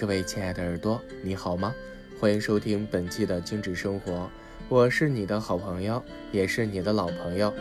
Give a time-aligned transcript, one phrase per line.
[0.00, 1.74] 各位亲爱的耳朵，你好吗？
[2.20, 4.30] 欢迎收听本期的精致生活，
[4.68, 7.52] 我是你的好朋友，也是你的老朋友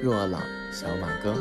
[0.00, 0.40] 若朗
[0.70, 1.34] 小马哥。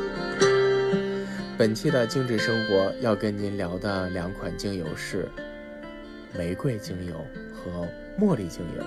[1.60, 5.30] 本期的精致生活要跟您聊的两款精油是
[6.36, 7.24] 玫瑰精油
[7.54, 7.88] 和
[8.20, 8.84] 茉莉精油。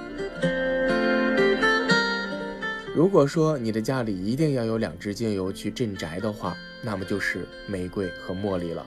[2.96, 8.84] 如果说你的家里一定要有两支精油去镇宅的话，那么就是玫瑰和茉莉了。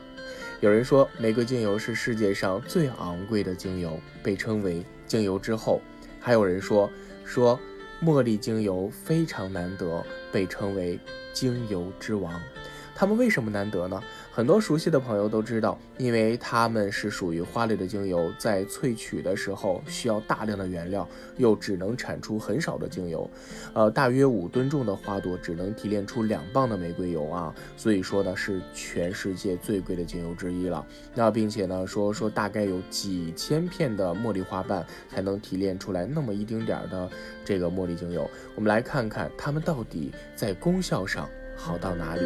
[0.60, 5.80] 有人说玫瑰精油是世界上最昂贵的精油，被称为精油之后；
[6.20, 6.90] 还有人说
[7.24, 7.60] 说
[8.02, 11.00] 茉莉精油非常难得，被称为
[11.32, 12.42] 精油之王。
[13.00, 14.02] 它们为什么难得呢？
[14.32, 23.30] 很多熟悉的朋友都知道，因为它们是属于花类的精油，在萃取的时候需要大量的原料，又只能产出很少的精油，
[23.76, 30.84] 呃，大约五吨重的花朵只能提炼出两磅的玫瑰油啊，所以说呢是全世界最贵的精油之一了。
[31.14, 37.08] 那并且呢说说大概有几千片的茉莉花瓣才能提炼出来那么一丁点儿的
[37.46, 38.27] 这个茉莉精油。
[38.55, 41.30] 我们来看看它们到底在功效上。
[41.60, 42.21] 好到哪里？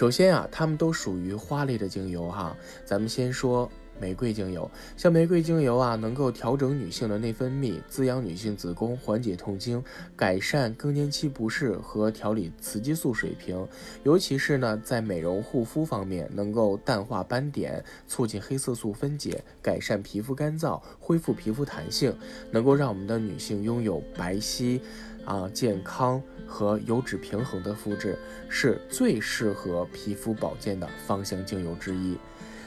[0.00, 2.56] 首先啊，它们都属于花类的精油哈。
[2.86, 3.70] 咱们先说
[4.00, 9.84] 玫瑰精油，像玫瑰精油啊，能够调整女性的内分泌，滋养女性子宫，缓解痛经，
[10.16, 13.68] 改善更年期不适和调理雌激素水平。
[14.02, 22.16] 尤其是呢，在美容护肤方面，能够淡化斑点，促进黑色素分解，改善皮肤干燥，恢复皮肤弹性，
[22.50, 24.80] 能够让我们的女性拥有白皙。
[25.24, 28.18] 啊，健康和油脂平衡的肤质
[28.48, 32.16] 是最适合皮肤保健的芳香精油之一。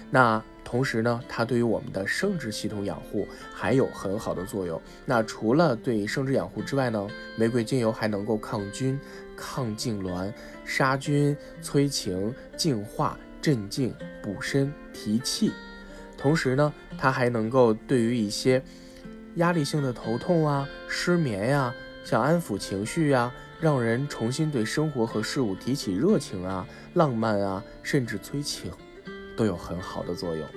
[0.09, 4.80] 那同时呢，它对于我们的生殖系统养护还有很好的作用。
[5.06, 9.00] 那除了对生殖养护之外呢，玫瑰精油还能够抗菌、
[9.36, 10.31] 抗痉挛、
[10.64, 15.52] 杀菌、催情、净化、镇静、补身、提气。
[16.16, 18.62] 同时呢，它还能够对于一些
[19.35, 21.74] 压力性的头痛啊、失眠呀。
[22.03, 28.72] 像安抚情绪呀，让人重新对生活和事物提起热情啊、浪漫啊，甚至催情，
[29.38, 30.47] 都有很好的作用。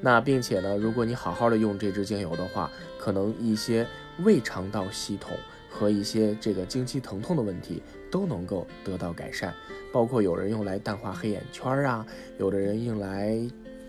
[0.00, 3.86] 那并且呢，如果你好好的用这支精油的话，可能一些
[4.22, 5.30] 胃肠道系统
[5.70, 9.54] 和一些这个经期疼痛的问题都能够得到改善。
[9.90, 12.04] 包括有人用来淡化黑眼圈啊，
[12.38, 13.38] 有的人用来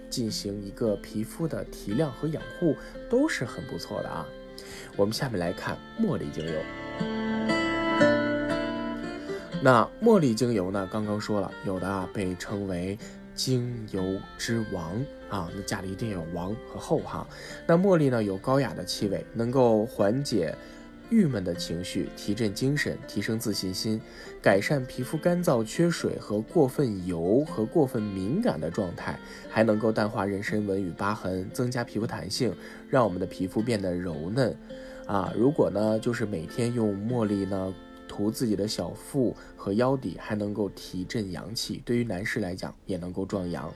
[0.09, 2.75] 进行一个皮肤的提亮和养护，
[3.09, 4.25] 都是很不错的啊。
[4.95, 6.84] 我们下面来看茉莉精油。
[9.63, 10.87] 那茉莉精油呢？
[10.91, 12.97] 刚刚说了，有的啊被称为
[13.33, 14.03] 精油
[14.37, 14.91] 之王
[15.27, 17.27] 啊，那家里一定有王和后哈。
[17.65, 20.53] 那茉莉呢有高雅的气味，能够缓解
[21.09, 23.99] 郁闷的情绪，提振精神，提升自信心，
[24.39, 29.17] 改善皮肤干燥、缺水和过分油和过分敏感的状态，
[29.49, 32.53] 还能够淡化妊娠纹与疤痕，增加皮肤弹性，
[32.87, 34.55] 让我们的皮肤变得柔嫩。
[35.07, 37.71] 啊，如果呢，就是每天用茉莉呢
[38.15, 43.71] 涂自己的小腹和腰底，还能够提振阳气，对于男士来讲也能够壮阳。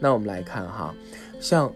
[0.00, 0.92] 那我们来看哈，
[1.40, 1.72] 像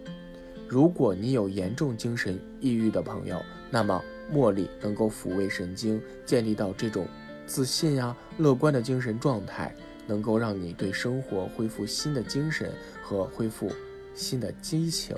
[0.69, 3.41] 如果你有严重精神抑郁的朋友，
[3.71, 4.03] 那么
[4.33, 7.07] 茉莉能够抚慰神经，建立到这种
[7.47, 9.73] 自信啊、乐观的精神状态，
[10.09, 13.71] 能够让你对生活恢复新的精神和恢复
[14.13, 15.15] 新的激情。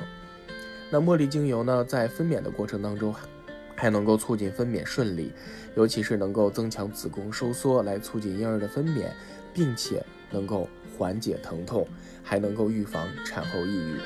[0.90, 3.14] 那茉莉精油呢，在分娩的过程当中。
[3.74, 5.32] 还能够促进分娩顺利，
[5.76, 9.06] 尤其是能够增强子宫收缩，来促进婴儿的分娩，
[9.52, 11.86] 并且能够缓解疼痛，
[12.22, 13.98] 还能够预防产后抑郁。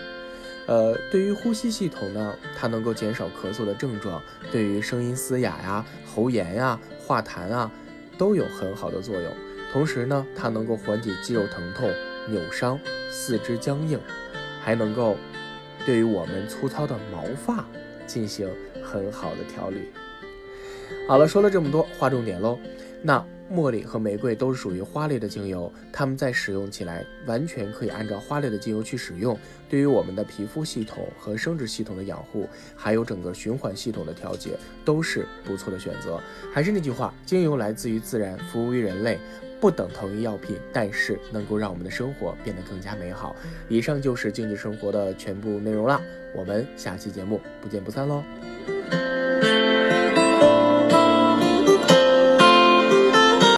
[0.66, 4.20] 呃，对于呼吸系统呢，它能够减少咳嗽的症状，
[4.52, 7.70] 对于声音嘶哑呀、喉炎呀、化痰啊，
[8.18, 9.32] 都有很好的作用。
[9.72, 11.90] 同时呢，它能够缓解肌肉疼痛、
[12.28, 12.78] 扭伤、
[13.10, 13.98] 四肢僵硬，
[14.62, 15.16] 还能够
[15.86, 17.66] 对于我们粗糙的毛发
[18.08, 18.50] 进行。
[18.82, 19.90] 很好的调理。
[21.06, 22.58] 好了，说了这么多，划重点喽。
[23.02, 29.38] 那茉莉和玫瑰都是属于花类的精油，它们在使用起来完全可以按照花类的精油去使用。
[29.68, 36.18] 对于我们的皮肤系统和生殖系统的养护，还有整个循环系统的调节，都是不错的选择。
[36.52, 39.18] 还是那句话，精油来自于自然，服务于人类，
[39.60, 43.34] 不等同于药品，但是能够让我们的生活变得更加美好。
[43.68, 46.00] 以上就是经济生活的全部内容了，
[46.34, 48.22] 我们下期节目不见不散喽。